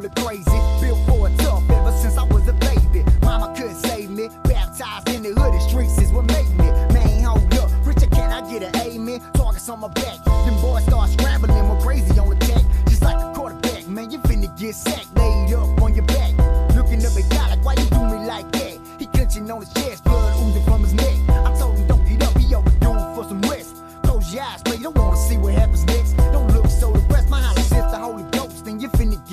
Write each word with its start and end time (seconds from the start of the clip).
know 0.00 0.08
crazy. 0.16 0.58
Built 0.80 0.98
for 1.08 1.28
it 1.28 1.38
tough 1.38 1.68
ever 1.70 1.92
since 1.92 2.16
I 2.16 2.24
was 2.24 2.48
a 2.48 2.52
baby. 2.52 3.04
Mama 3.22 3.54
couldn't 3.56 3.76
save 3.76 4.10
me. 4.10 4.28
Baptized 4.44 5.08
in 5.10 5.22
the 5.22 5.30
hood, 5.40 5.60
streets 5.62 6.00
is 6.00 6.10
what 6.12 6.24
made 6.26 6.50
me. 6.50 6.70
Man, 6.94 7.24
hold 7.24 7.54
up. 7.54 7.70
Richard, 7.84 8.10
can 8.10 8.32
I 8.32 8.40
get 8.50 8.62
an 8.62 8.74
amen? 8.80 9.20
Targets 9.34 9.68
on 9.68 9.80
my 9.80 9.88
back. 9.88 10.24
Them 10.24 10.60
boys 10.60 10.84
start 10.84 11.10
scrambling, 11.10 11.68
we're 11.68 11.80
crazy 11.80 12.18
on 12.18 12.32
attack. 12.32 12.64
Just 12.88 13.02
like 13.02 13.16
a 13.16 13.32
quarterback, 13.34 13.86
man, 13.88 14.10
you 14.10 14.18
finna 14.20 14.48
get 14.58 14.74
sacked. 14.74 15.14
Laid 15.16 15.54
up 15.54 15.82
on 15.82 15.94
your 15.94 16.04
back. 16.06 16.41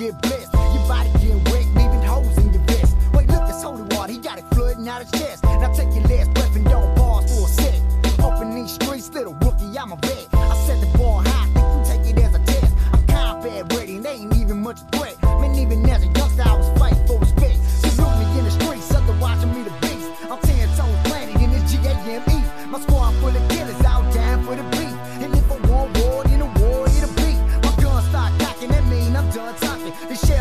get 0.00 0.22
blessed. 0.22 0.54
Your 0.54 0.88
body 0.88 1.10
getting 1.20 1.44
wet, 1.44 1.66
leaving 1.76 2.02
holes 2.02 2.36
in 2.38 2.52
your 2.54 2.62
vest. 2.62 2.96
Wait, 3.12 3.28
look, 3.28 3.44
it's 3.48 3.62
holy 3.62 3.82
water. 3.94 4.12
He 4.12 4.18
got 4.18 4.38
it 4.38 4.44
flooding 4.54 4.88
out 4.88 5.02
his 5.02 5.10
chest. 5.10 5.44
Now 5.44 5.72
take 5.74 5.92
your 5.94 6.04
last 6.04 6.32
breath 6.32 6.56
and 6.56 6.64
don't 6.64 6.96
pause 6.96 7.28
for 7.28 7.44
a 7.44 7.50
sec. 7.50 7.78
Up 8.24 8.40
in 8.40 8.54
these 8.54 8.72
streets, 8.72 9.10
little 9.10 9.34
rookie, 9.44 9.78
I'm 9.78 9.92
a 9.92 9.96
vet. 9.96 10.26
I 10.32 10.56
set 10.66 10.80
the 10.80 10.88
ball 10.96 11.20
high, 11.20 11.46
think 11.52 11.68
you 11.76 11.80
take 11.84 12.16
it 12.16 12.24
as 12.24 12.34
a 12.34 12.42
test. 12.46 12.74
I'm 12.94 13.06
combat 13.08 13.72
ready, 13.74 13.96
and 13.96 14.06
ain't 14.06 14.34
even 14.36 14.62
much 14.62 14.80
threat. 14.92 15.20
Man, 15.22 15.54
even 15.54 15.88
as 15.90 16.02
a 16.02 16.06
youngster, 16.06 16.44
I 16.46 16.56
was 16.56 16.70
fighting 16.78 17.06
for 17.06 17.18
respect. 17.18 17.58
Just 17.82 17.98
look 17.98 18.16
me 18.16 18.38
in 18.38 18.44
the 18.44 18.50
streets, 18.50 18.94
other 18.94 19.12
watching 19.20 19.52
me 19.52 19.64
the 19.68 19.74
beast. 19.84 20.08
I'm 20.30 20.40
ten 20.40 20.66
toes 20.78 20.96
planted 21.04 21.42
in 21.42 21.50
this 21.52 21.74
game. 21.74 22.70
My 22.72 22.80
squad 22.80 23.12
full 23.20 23.36
of 23.36 23.48
killers 23.50 23.84
out 23.84 24.14
down 24.14 24.46
for 24.46 24.56
the 24.56 24.64
beat. 24.72 24.96
And 25.20 25.34
if 25.36 25.50
I 25.52 25.56
want 25.68 25.98
war, 25.98 26.24
then 26.24 26.40
a 26.40 26.46
war 26.60 26.86
it'll 26.86 27.12
be. 27.20 27.34
My 27.64 27.72
gun 27.82 28.02
start 28.08 28.32
cocking, 28.40 28.70
that 28.70 28.86
mean 28.86 29.14
I'm 29.14 29.28
done. 29.32 29.69
This 30.08 30.26
shit 30.26 30.39